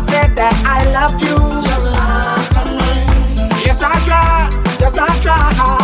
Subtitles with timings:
[0.00, 1.36] said that I love you.
[3.64, 4.48] Yes, I try.
[4.80, 5.79] Yes, I try.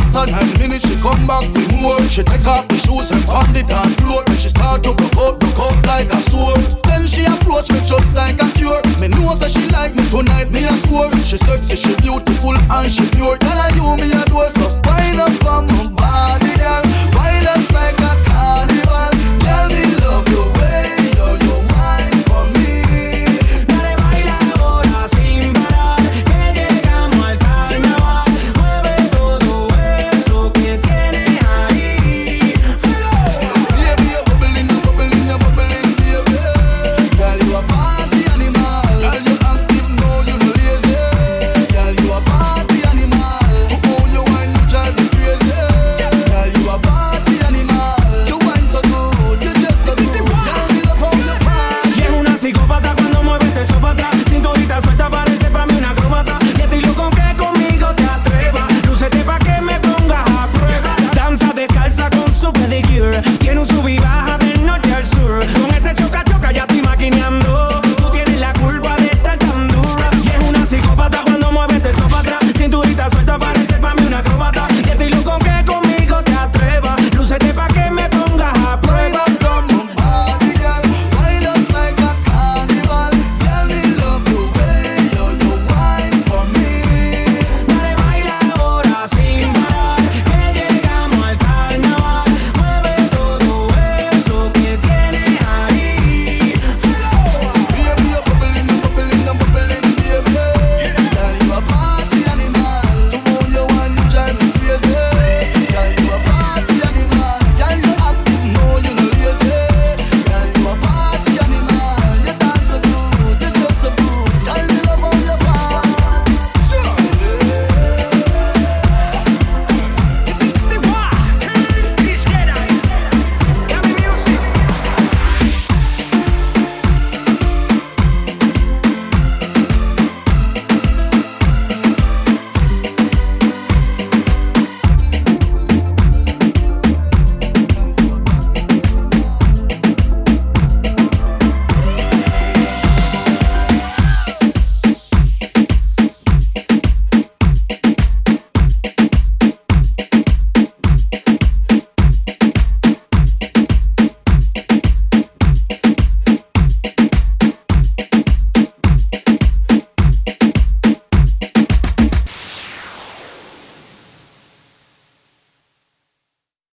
[0.00, 2.00] after nine minutes, she come back for more.
[2.08, 4.24] She take off the shoes and pound it on floor.
[4.24, 6.60] Then she start to broke up, broke up like a sword.
[6.84, 8.80] Then she approach me just like a cure.
[9.00, 11.12] Me know that she like me tonight, me a score.
[11.24, 13.36] She sexy, she beautiful and she pure.
[13.36, 14.79] Tell her you me a door so